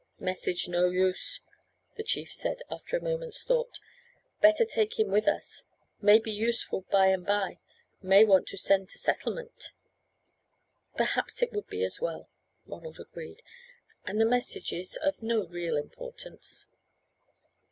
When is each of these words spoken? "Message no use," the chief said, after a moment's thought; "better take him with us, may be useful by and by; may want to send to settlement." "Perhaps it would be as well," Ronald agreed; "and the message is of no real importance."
"Message 0.19 0.67
no 0.67 0.89
use," 0.89 1.41
the 1.95 2.03
chief 2.03 2.33
said, 2.33 2.63
after 2.71 2.97
a 2.97 3.03
moment's 3.03 3.43
thought; 3.43 3.79
"better 4.41 4.65
take 4.65 4.97
him 4.99 5.09
with 5.11 5.27
us, 5.27 5.65
may 6.01 6.17
be 6.17 6.31
useful 6.31 6.81
by 6.89 7.05
and 7.09 7.23
by; 7.23 7.59
may 8.01 8.25
want 8.25 8.47
to 8.47 8.57
send 8.57 8.89
to 8.89 8.97
settlement." 8.97 9.73
"Perhaps 10.97 11.43
it 11.43 11.53
would 11.53 11.67
be 11.67 11.83
as 11.83 12.01
well," 12.01 12.31
Ronald 12.65 12.99
agreed; 12.99 13.43
"and 14.07 14.19
the 14.19 14.25
message 14.25 14.73
is 14.73 14.95
of 14.95 15.21
no 15.21 15.45
real 15.45 15.77
importance." 15.77 16.65